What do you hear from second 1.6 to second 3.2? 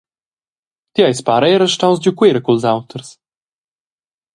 staus giu Cuera culs auters.